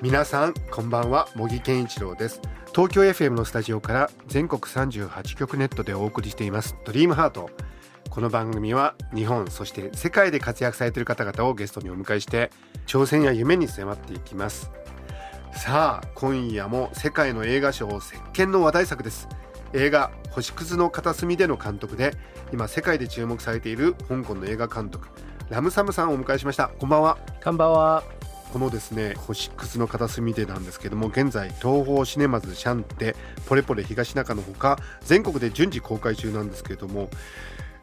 [0.00, 1.28] 皆さんこんばんは。
[1.34, 2.40] 茂木健一郎です。
[2.72, 6.76] 東京 FM のスタジオから全国38局ネットでお送りしています。
[6.84, 7.50] ドリームハート。
[8.08, 12.52] この番組は日本そして世界で活躍されている方々をゲストにお迎えして
[12.86, 14.70] 挑戦や夢に迫っていきます。
[15.52, 19.26] さあ今夜も世界の映画賞を席巻の話題作です。
[19.72, 22.14] 映画星屑の片隅での監督で
[22.52, 25.08] 今世界で注目されている香港の映画監督
[25.50, 26.68] ラムサムさんをお迎えしました。
[26.68, 27.18] こんばんは。
[27.42, 28.27] こんばんは。
[28.52, 33.14] このですね星屑の片隅でなんですけども現在東宝シネマズシャンテ
[33.46, 37.10] ポレポレ東中のほか全国で順次公開中なんですけれども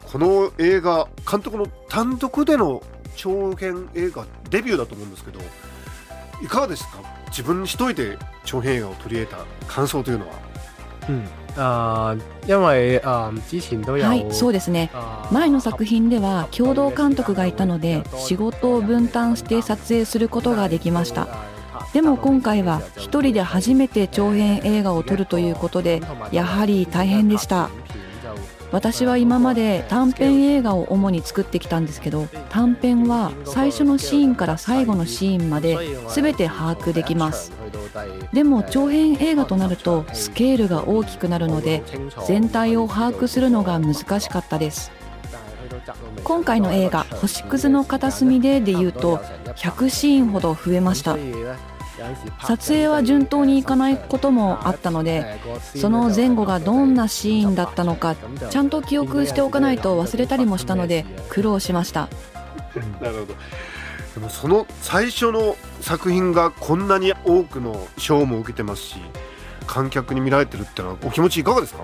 [0.04, 2.82] この映画監督の単独での
[3.14, 5.40] 長編映画デビューだと思うんですけど
[6.42, 7.00] いかがですか？
[7.28, 10.45] 自分一人で長編映画を取り入れた感想というのは。
[11.08, 11.28] うん。
[11.58, 14.90] あー因為啊之前都有はい、そうですね。
[15.30, 21.28] 前の作品では共同監督がいたので仕事を分担して撮影することができました。
[21.92, 27.70] でも今回は一人で初めて長編映画を撮るということでやはり大変でした。
[28.72, 37.52] 私は今まで短編映画を主に作ってきたんですけど短編は最初のシーンから最後のシーンまで全て把握できます
[38.32, 41.82] でも長編映画となるとスケールが大きくなるので
[42.26, 44.90] 全体を把握するのが難しかったです。
[46.24, 49.18] 今回の映画「星屑の片隅で」でいうと
[49.56, 51.16] 100シーンほど増えました。
[52.46, 55.40] 撮影は順当にいかないこともあったので
[55.74, 58.16] その前後がどんなシーンだったのか
[58.50, 62.08] ちゃんと記憶しておかないと忘れたりもしたので苦労しました。
[63.00, 63.34] なるほど。
[64.14, 68.96] でもその最初の作品がこんなに多くの賞も受けてますし
[69.66, 71.80] 観客に見られてるってのはお気持ちいかがですか？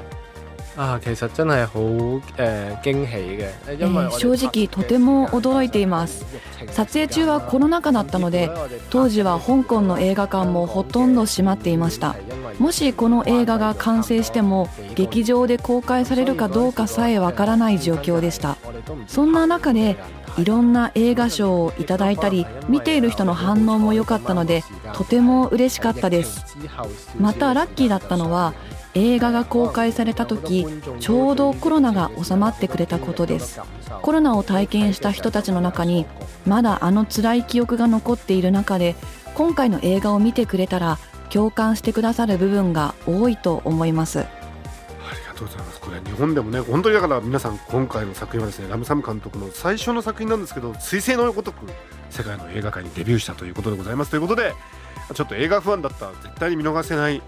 [0.75, 6.25] あー其實真係好誒驚喜嘅，え因為ー正直とても驚いています。
[6.71, 8.51] 撮影中はコロナ禍だったので
[8.89, 12.17] 当時は香港の映画館もほとんど閉まっていました。
[12.59, 18.57] もしこの映画が完成しても劇場で公開されるかどうかさえわからない状況でした。
[19.09, 19.99] そんな中で
[20.39, 26.57] いろんな映画賞をいただいたり見ている人の反応も良かったのでとても嬉しかったです。
[27.19, 28.55] またラッキーだったのは
[28.95, 30.67] 映画が公開された時
[31.01, 33.61] ちょうどコロナが収まってくれたことです。
[34.03, 36.07] コロナを体験した人たちの中に
[36.47, 38.97] まだあの辛い記憶が残っている中で
[39.35, 40.99] 今回の映画を見てくれたら
[41.31, 44.25] 共感してくださる部分が多いと思います。
[45.33, 45.81] がとうございます。
[45.81, 51.67] これ日本でもね、本当にだから皆さん今回の作品はですね、ラムサム監督の最初の作品なんですけど、彗星のごとく
[52.11, 54.11] 世界の映画界にデビューしたということでございます。
[54.11, 54.55] ということで、
[55.15, 57.23] ちょっと映画ファンだったら絶対に見逃せない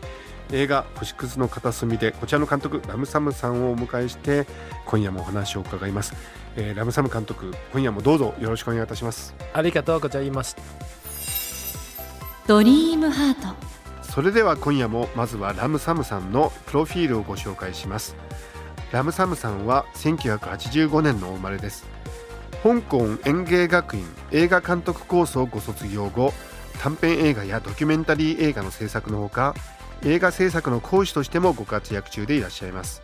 [0.52, 4.46] 映画星屑の片隅でこちらの監督ラムサムさんをお迎えして
[4.84, 6.14] 今夜もお話を伺います。
[6.56, 9.34] えーラムサム監督、今夜もどうぞよろしくお願いいたします。
[9.52, 10.56] ありがとうございます。
[12.46, 13.73] ドリームハート
[14.14, 18.14] それでは今夜もまずはラムサムさんのプロフィールをご紹介します。
[18.92, 21.84] ラムサムさんは1985年のお生まれです。
[22.62, 26.32] 香港園芸学院映画監督コースをご卒業後
[26.80, 29.52] 短編映画やドキュメンタリー映画の制作のほか
[30.04, 33.02] 映画制作の講師としてもご活躍中でいらっしゃいます。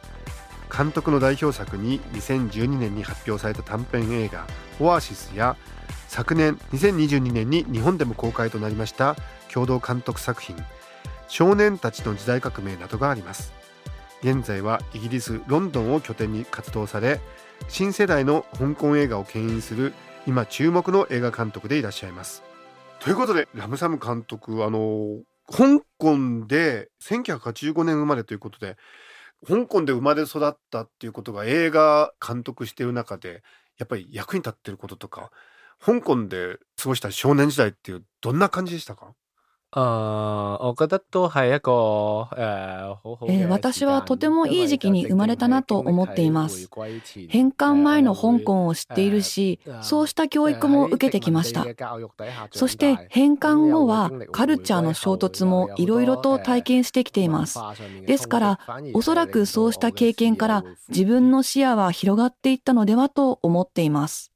[0.72, 4.46] 監督の代表作に2012年に発表された短編映画
[4.78, 5.56] 「オアシス」や
[6.06, 9.16] 昨年2022年に日本でも公開となりました
[9.52, 10.54] 共同監督作品
[11.30, 13.52] 「少年たちの時代革命」などがあります。
[14.22, 17.20] 現在はイギリス・ロンドンを拠点に活動され
[17.68, 19.94] 新世代の香港映画を牽引する
[20.26, 22.42] 今注目の映画監督でいらっしゃいます。
[22.98, 28.76] ということでラムサム監督あの香港で1985年生まれということで
[29.46, 33.42] 香港で生まれ育ったっていうことが映画監督している中で
[33.78, 35.30] やっぱり役に立ってることとか
[35.80, 39.14] 香港で過ごした少年時代っていうどんな感じでしたか？
[39.72, 46.68] あー我覺得都係一個誒、好好えー私はとてもいい時期に生まれたなと思っています。
[47.28, 51.64] 返還前の香港を知っているしそうした教育も受けてきました。
[52.50, 57.60] そして返還後はカルチャーの衝突もいろいろと体験してきています。
[58.06, 58.58] ですから
[58.94, 64.32] おそらくそうした経験から自分の視野は広がっていったのではと思っています。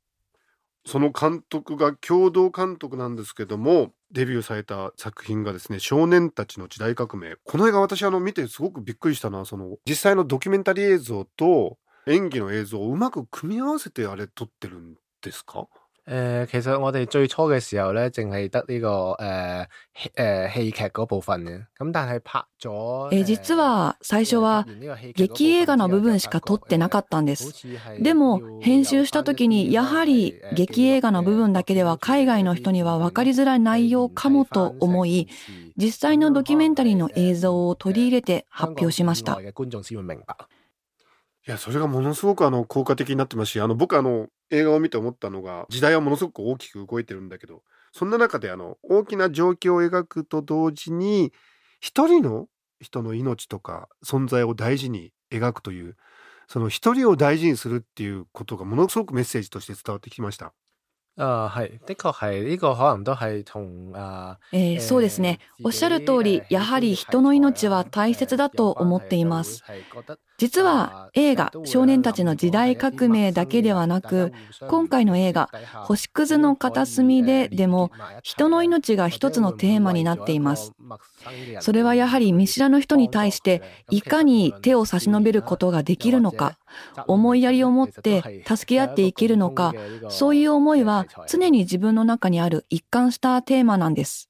[0.86, 7.36] その監督が共同監督なんですけどもデビューされた作品がですね少年たちの時代革命。
[7.44, 15.66] この映画私あの見てすごくびっくりしたのはその実際のドキュメンタリー映像と演技の映像をうまく組み合わせてあれ撮ってるんですか？
[16.06, 23.08] 誒、呃其實我哋最初嘅時候咧，淨係得呢、個誒戲誒戲劇嗰部分嘅，咁但係拍咗。
[23.10, 24.66] えー実は最初は
[25.14, 27.66] 劇映画の部分しか撮ってなかったんです。
[28.00, 35.28] でも編集した時にやはり劇映画の部分だけでは海外の人には分かりづらい内容かもと思い
[35.78, 39.38] 実際のドキュメンタリーの映像を取り入れて発表しました
[41.46, 47.62] いやそれがものすごくあの効果的になってますしあの僕あの映画を見て思ったのが時代はものすごく大きく動いてるんだけど
[47.92, 51.32] そんな中であの大きな状況を描くと同時に
[51.80, 52.46] 一人の
[52.80, 55.96] 人の命とか存在を大事に描くという
[56.48, 60.52] その一人を大事にするっていうことがものすごくメッセージとして伝わってきました。
[61.16, 65.38] 啊，係，的確係呢個可能都係同啊，えーそうですね。
[65.62, 69.62] おっしゃる通りやはり人の命は大切だと思っています
[70.36, 74.32] 実は映画「少年たちの時代革命」だけではなく
[74.68, 75.48] 今回の映画
[75.86, 77.92] 「星屑の片隅で」でも
[78.22, 80.72] 人の命が一つのテーマになっています。
[81.60, 86.58] それはやはり見知らぬ人に対していかに手を差し伸べることができるのか
[87.06, 89.72] 思いやりを持って助け合っていけるのか
[90.08, 94.28] そういう思いは常に自分の中にある一貫したテーマなんです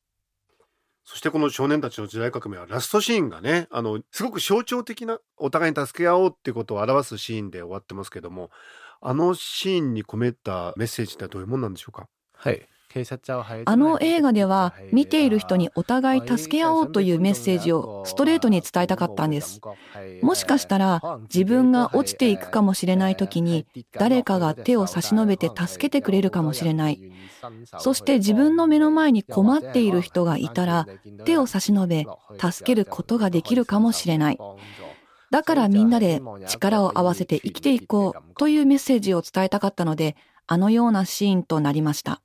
[1.05, 8.51] そしてこの少年たちの時代革命はラストシーンがねあのすごく象徴的なお互いに助け合おうってことを表すシーンで終わってますけども
[9.01, 12.09] あのシーンに込めたメッセージってどういうもんなんでしょうか？
[12.33, 12.67] はい。
[13.65, 19.61] あの映画では見ている人にお互い助け合おうというメッセージをストレートに伝えたかったんです。
[20.23, 27.01] もしかしたら自分が落ちていくかもしれない時に誰かが手を差し伸べて助けてくれるかもしれない。
[27.79, 30.87] そして自分の目の前に困っている人がいたら
[31.25, 32.07] 手を差し伸べ
[32.39, 34.39] 助けることができるかもしれない。
[35.31, 40.15] だからみんなで力を合わせて生きていこうというメッセージを伝えたかったので
[40.47, 42.21] あのようなシーンとなりました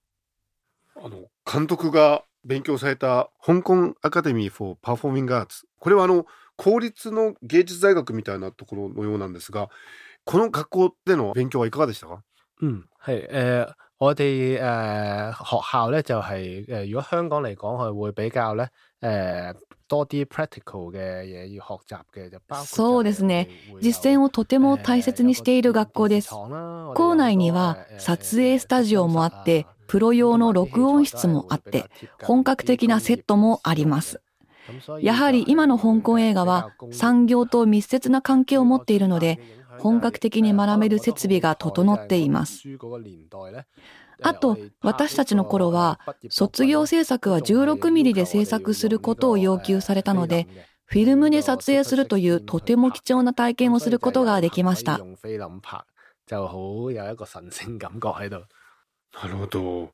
[1.04, 6.25] あの監督が勉強された香港アカデミー・フォー・パフォーミング・アーツこれはあの
[6.56, 9.69] 公立の芸術大学みたいなところのようなんですが
[10.25, 12.22] この学校での勉強はいかがでしたか？
[12.62, 18.69] 嗯，係誒、呃我哋誒、呃、學校咧就係、誒、如果香港嚟講，佢會比較咧
[19.01, 19.56] 誒、
[19.90, 23.50] 多啲 practical 嘅嘢要學習嘅，就包括そうですね。
[23.81, 26.30] 実践をとても大切にしている学校です。
[26.30, 31.86] 校内には撮影スタジオもあってプロ用の録音室もあって
[32.21, 34.21] 本格的なセットもあります。
[35.01, 39.39] やはり今の香港映画は産業と密接な関係を持っているので
[39.80, 42.63] 本格的に学べる設備が整っています。
[44.21, 46.00] あと私たちの頃は
[46.30, 50.47] 卒業制作は16ミリで制作することを要求されたので
[50.86, 55.00] フィルムで撮影するというとても貴重な体験をすることができました。
[59.14, 59.94] なるほど。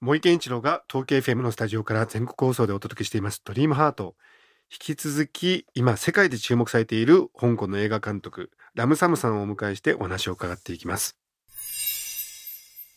[0.00, 4.16] 森健一郎が東京 FM のスタジオから全国放送でお届けしています「ドリームハート。
[4.70, 11.16] 引き続き今世界で注目されている香港の映画監督ラムサムさんをお迎えしてお話を伺っていきます。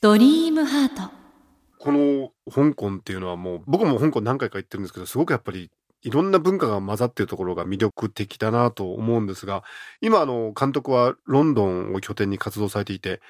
[0.02, 1.12] ドリームハート。
[1.80, 9.64] この香港っていうのはもう僕も香港何回か行ってるんですけどすごくやっぱりいろんな文化が混ざっているところが魅力的だなと思うんですが
[10.02, 13.22] 今あの監督はロンドンを拠点に活動されていて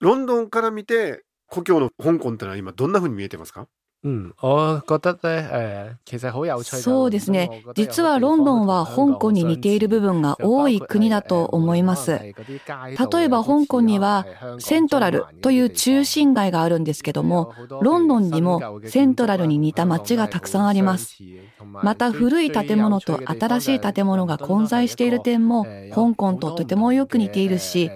[0.00, 3.68] ロンドンから見て故郷の香港ってのは今どんな風に見えてますか？
[4.04, 6.80] 嗯，我覺得咧誒、其實好有趣就。
[6.80, 7.64] そうですね。
[7.74, 12.12] 実はロンドンは香港に似ている部分が多い国だと思います。
[12.12, 12.34] 例え
[13.28, 14.24] ば香港には
[14.60, 17.52] セントラルという中心街があるんですけども
[17.82, 21.16] ロンドンにもセントラルに似た街がたくさんあります。
[21.82, 27.90] また古い建物と新しい建物が混在している点も香港ととてもよく似ているし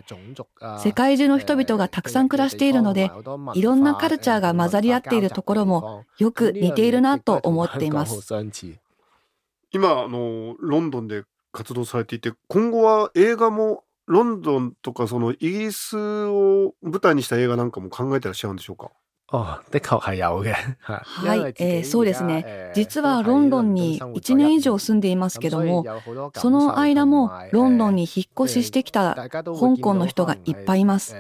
[0.81, 3.11] 世界中の人々がたくさん暮らしているので
[3.55, 8.13] いろんなカルチャーが混ざり合っているところもよく似ているなと思っています。
[9.73, 15.97] 今あのロンドンで活動されていて今後は映画もロンドンとかそのイギリス
[16.27, 18.91] を舞台にした映画なんかも考えてらっしゃるんでしょうか？
[19.31, 20.53] 哦，的確係有嘅。
[20.81, 22.73] はい、えーそうですね。
[22.75, 25.85] 実はロンドンに1年以上住んでいますけども
[26.35, 31.17] その間もロンドンに引っ越ししてきた香港の人がいっぱいいます。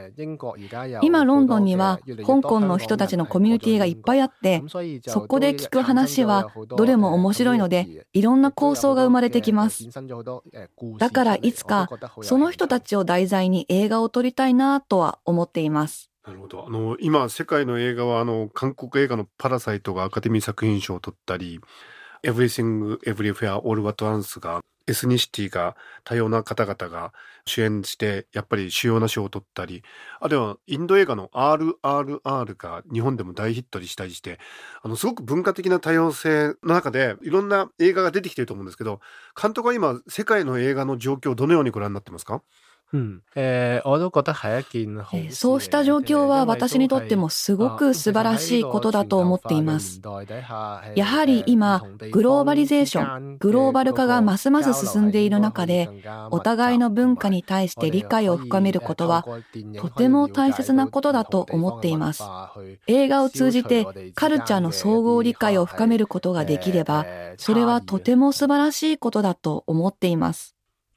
[1.02, 4.62] 今ロンドンには香港の人たちのコミュニティがいっぱいあって
[5.06, 9.88] そこで聞く話はどれも面白いのでいろんな構想が生まれてきます。
[10.98, 11.88] だからいつか
[12.20, 16.64] その人たちを題材に映画を撮りたいなとは思っていますなるほど。
[16.66, 21.60] あの、今、世界の映画は、あの、韓国映画のパラサイトがアカデミー作品賞を取ったり、
[22.24, 27.12] Everything Everywhere All at Once が、エスニシティが多様な方々が
[27.46, 29.82] 主演して、やっぱり主要な賞を取ったり、
[30.20, 34.38] あるいはインド映画の RRR が日本でも大ヒットしたりして、
[34.82, 39.00] あの、すごく文化的な多様性の中で、いろんな映画が出てきていると思うんですけど、
[39.40, 42.42] 監督は今、世界の映画の状況をどのようにご覧になってますか？
[42.92, 43.80] うん、え
[45.30, 50.02] そうした状況は私にとってもすごく素晴らしいことだと思っています。
[50.94, 55.88] やはり今、グローバリゼーション、グローバル化がますます進んでいる中で、
[56.30, 59.24] お互いの文化に対して理解を深めることは、
[59.78, 62.22] とても大切なことだと思っています。
[62.86, 67.06] 映画を通じてカルチャーの総合理解を深めることができれば、
[67.38, 70.51] それはとても素晴らしいことだと思っています。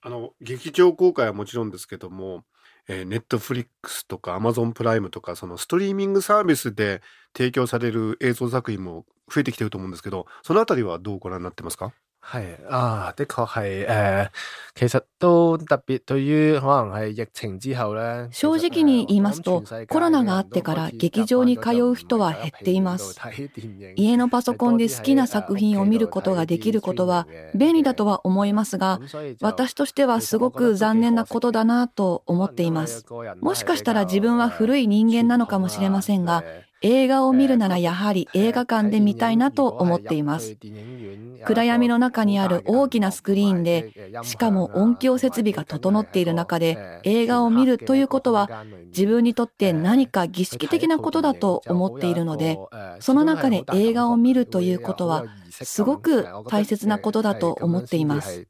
[0.06, 2.46] あの、劇場公開はもちろんですけども、
[2.88, 7.02] えー、ネットフリックスとかアマゾンプライムとか、そのストリーミングサービスで
[7.36, 11.92] 提供される映像作品も増えてきてると思うんですけど、そのあたりはどうご覧になってますか？
[12.26, 14.32] 係啊，的確係誒、呃
[14.78, 23.18] 其實都特別對於可能係疫情之後咧，正直に言いますとコロナがあってから劇場に通う人は減っています
[23.96, 29.00] 家のパソコンで好きな作品を見ることができることは便利だとは思いますが、
[29.40, 33.06] 私としてはすごく残念なことだなと思っています。
[33.40, 36.44] もしかしたら自分は古い人間なのかもしれませんが、
[36.86, 40.56] 映画を見るならやはり映画館で見たいなと思っています。
[41.44, 43.92] 暗闇の中にある大きなスクリーンで、
[44.24, 52.60] しかも音響設備が整っている中で映画を見るということは自分にとって何か儀式的なことだと思っているので、
[53.00, 58.48] その中で映画を見るということはすごく大切なことだと思っています。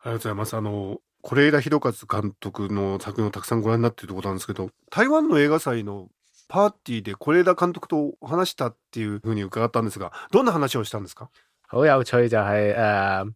[0.00, 0.56] ありがとうございます。
[0.56, 6.08] あの、是枝裕和監督の作品をたくさんご覧になっているとことなんですけど、台湾の映画祭の
[6.48, 11.28] パーティーで是枝監督と話したっていうふうに伺ったんですが、どんな話をしたんですか？
[11.70, 13.32] 好有趣就係誒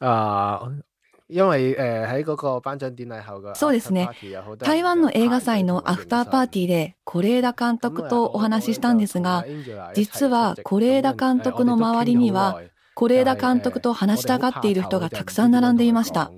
[0.00, 0.68] 啊，
[1.28, 4.10] 因為誒喺嗰個頒獎典禮後嘅そうですね。
[4.58, 9.46] 台灣の映画祭のアフターパーティーで是枝監督とお話ししたんですが、
[9.94, 12.60] 実は是枝監督の周りには
[12.96, 16.32] 是枝監督と話したがっている人がたくさん並んでいました。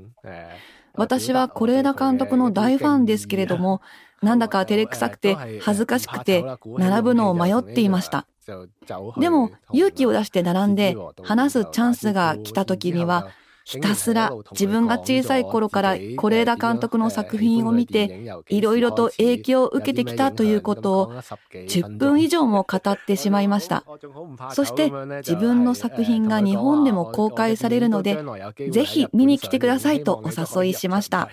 [0.97, 3.81] 私は是枝監督の大ファンですけれども、
[4.23, 8.27] なんだか照れくさくて恥ずかしくて並ぶのを迷っていました。
[9.19, 13.29] でも勇気を出して並んで話すチャンスが来た時には
[13.65, 21.13] ひたすら自分が小さい頃から是枝監督の作品を見ていろいろと影響を受けてきたということを
[21.53, 23.85] 10分以上も語ってしまいました。
[24.53, 28.23] そして自分の作品が日本でも公開されるので
[28.71, 31.31] ぜひ見に来てくださいとお誘いしました。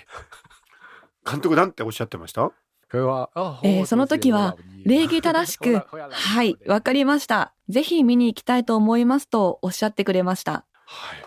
[1.30, 2.52] 監督なんておっしゃってました？
[2.94, 7.54] えーその時は礼儀正しく、はい、わかりました。
[7.70, 10.66] ぜひ見に行きたいと思いますとおっしゃってくれました。
[10.86, 11.21] はい。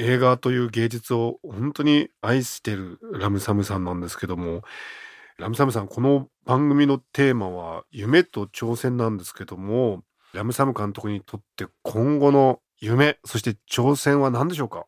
[0.00, 4.62] 映画という芸術を本当に愛してるラムサムさんなんですけども、
[5.38, 14.84] ラムサムさん、この番組のテーマは夢と挑戦なんですけども、ラムサム監督にとって今後の夢、そして挑戦は何でしょうか？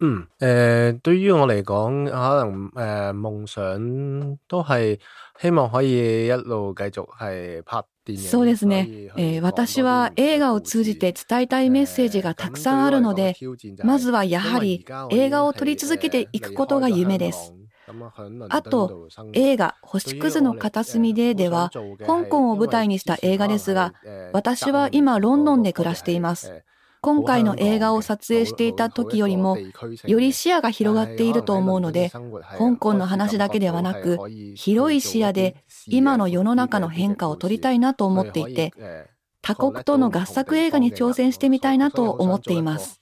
[0.00, 5.00] 嗯，誒、對於我嚟講，可能誒、夢想都係
[5.40, 7.86] 希望可以一路繼續係拍。
[8.14, 8.90] そうですね。
[9.16, 13.38] えー私は映画を通じて伝えたいメッセージがたくさんあるので、
[13.82, 17.54] まずはやはり映画を撮り続けていくことが夢です。
[18.48, 18.94] あと、
[19.32, 23.94] 映画、星屑の片隅ででは、香港を舞台にした映画ですが、
[24.32, 26.54] 私は今ロンドンで暮らしています。
[27.06, 29.56] 今回の映画を撮影していた時よりも、
[30.08, 32.10] より視野が広がっていると思うので、
[32.58, 34.18] 香港の話だけではなく、
[34.56, 35.54] 広い視野で
[35.86, 38.72] 今の世の中の変化を撮りたいなと思っていて、
[39.40, 42.98] 他国との合作映画に挑戦してみたいなと思っています。。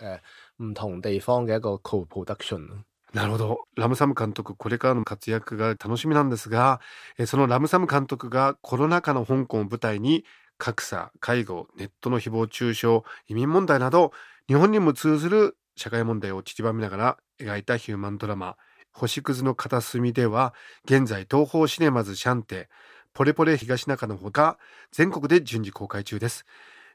[3.14, 3.61] なるほど。
[3.76, 6.80] ラムサム監督、これからの活躍が楽しみなんですが、
[7.16, 10.25] えーそのラムサム監督がコロナ禍の香港を舞台に、
[10.58, 14.12] 格差、介護、ネットの誹謗中傷、移民問題など、
[14.49, 18.56] 日本にも通ずる社会問題を散りばめながら描いたヒューマンドラマ、
[18.92, 22.68] 星屑の片隅では、現在東宝シネマズシャンテ、
[23.12, 24.58] ポレポレ東中のほか、
[24.92, 26.44] 全国で順次公開中です。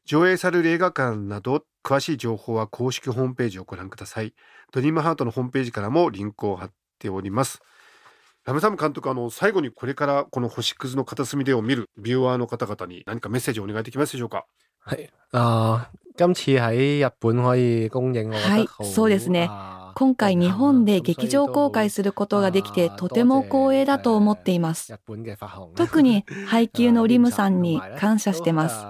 [0.06, 4.34] 上映される映画館など、詳しい情報は公式ホームページをご覧ください。
[4.72, 7.62] ドリームハートのホームページからもリンクを貼っております。
[8.50, 14.46] ラムサム監督、あの、最後にこれからこの星屑の片隅でを見るビューアーの方々に何かメッセージをお願いできますでしょうか？
[14.88, 19.48] 係啊，今次喺日本可以公映，我覺そうですね。
[19.52, 24.98] 啊今回日本で劇場公開することができてとても光栄だと思っています。
[25.76, 28.86] 特に配給のリムさんに 感謝してます。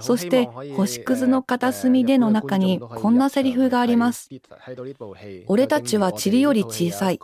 [0.00, 4.28] そして星屑の片隅での中にこんなセリフがあります。
[5.46, 7.20] 俺たちは塵より小さい。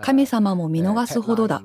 [0.00, 1.62] 神様も見逃すほどだ。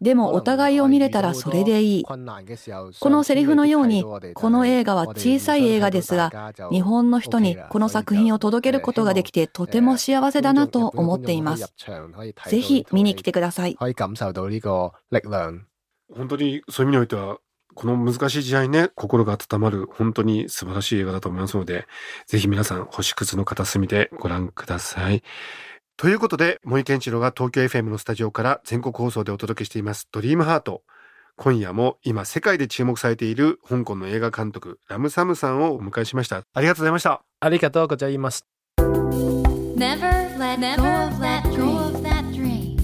[0.00, 2.04] でもお互いを見れたらそれでいい。
[2.04, 11.72] このセリフのように、この映画は小さい映画ですが、日本の人にこの作品を届けることができてとても幸せだなと思っています。
[12.48, 13.76] ぜひ見に来てください。
[16.14, 17.38] 本当にそういう意味においては
[17.78, 21.86] この難しい時代にね、心が温まる本当に素晴らしい映画だと思いますので、
[22.26, 25.22] ぜひ皆さん星屑の片隅でご覧ください。
[25.96, 30.82] ということで、森健一郎が東京 FM のスタジオから全国放送でお届けしていますドリームハート。
[31.36, 36.42] 今夜も今世界で注目されている香港の映画監督ラムサムさんをお迎えしました。
[36.52, 37.22] ありがとうございました。
[37.38, 38.44] ありがとうございます。
[38.80, 42.76] Never let go of that dream.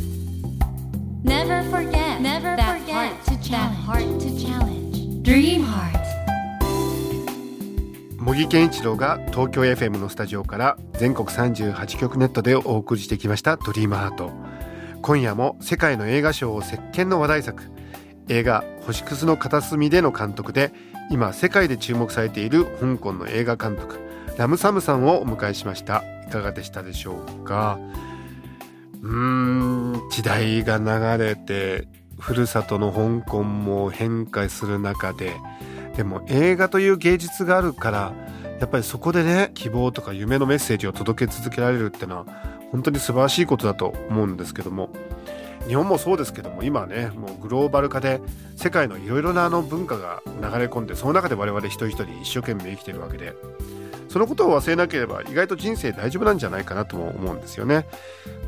[1.24, 2.63] Never forget, never forget that
[8.18, 14.32] 茂木健一郎が東京 FM のスタジオから全国38局ネットでお送りしてきました「ドリームハート。
[15.02, 17.62] 今夜も世界の映画賞を席巻の話題作
[18.28, 20.73] 映画「星屑の片隅」での監督で
[21.11, 24.00] 今世界で注目されている香港の映画監督
[24.37, 26.02] ラムサムさんをお迎えしました。
[26.26, 27.78] いかがでしたでしょうか？
[29.02, 31.87] うーん時代が流れて
[32.18, 35.35] ふるさとの香港も変化する中で
[35.97, 38.12] でも映画という芸術があるから
[38.61, 42.26] やっぱりそこでね希望とか夢のメッセージを届け続けられるってのは
[42.73, 44.90] 本当に素晴らしいことだと思うんですけども
[45.66, 48.21] 日本もそうですけども今ねもうグローバル化で
[48.56, 53.35] 世界のいろいろなあの文化が流れ込んでその中で我々一人一人一生懸命生きてるわけで
[54.14, 57.85] そのことを忘れなければ意外と人生大丈夫なんじゃないかなとも思うんですよね。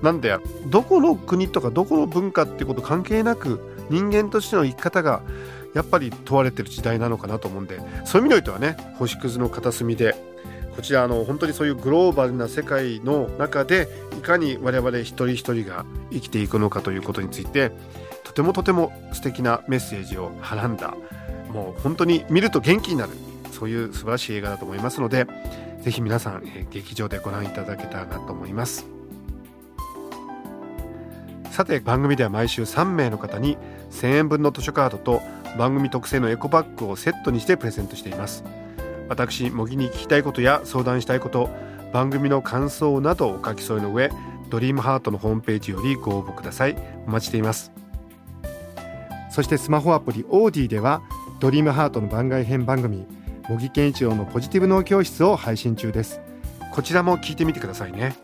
[0.01, 3.59] なんでどこの国とかどこの文化ってこと関係なく
[3.91, 5.23] 人間としての生き方が
[5.75, 10.15] やっぱり問われてる時代なのかなと思うんでそういう意味においてはね星屑の片隅で
[10.77, 17.73] こちらあの本当にそういうグローバルな世界の中でいかに我々一人一人が生きていくのかということについて
[18.23, 20.95] とてもとても素敵なメッセージをはらんだ
[21.53, 23.11] もう本当に見ると元気になる
[23.57, 25.27] そういう素晴らしい映画だと思いますので
[25.83, 28.87] ぜひ皆さん、え劇場でご覧いただけたらなと思います。
[31.51, 33.57] さて番組では毎週3名の方に
[33.91, 35.23] 1000円分の図書カードと
[35.57, 38.45] 番組特製のエコバッグをセットにしてプレゼントしています。
[39.09, 41.49] 私模擬に聞きたいことや相談したいこと
[41.93, 44.11] 番組の感想などをお書き添えの上
[44.51, 46.77] ドリームハートのホームページよりご応募ください。
[47.07, 47.73] お待ちしています。
[49.31, 51.03] そしてスマホアプリオーディでは
[51.41, 53.07] ドリームハートの番外編番組
[53.49, 56.21] 茂木健一郎のポジティブ脳教室を配信中です。
[56.73, 58.17] こちらも聞いてみてくださいね。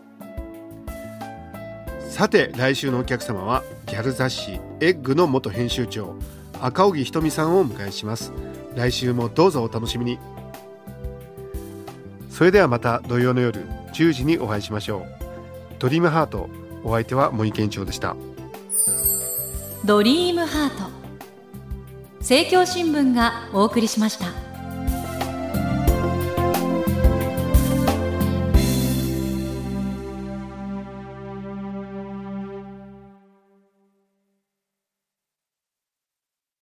[2.09, 6.15] さて来週のお客様はギャル雑誌エッグの元編集長
[6.61, 8.33] 赤荻ひとみさんをお迎えします。
[8.75, 10.19] 来週もどうぞお楽しみに。
[12.29, 15.05] それではまた土曜の夜10時にお会いしましょう。
[15.79, 16.49] ドリームハート
[16.83, 18.15] お相手は森健一郎でした。
[19.85, 20.91] ドリームハート。
[22.19, 24.52] 政教新聞がお送りしました。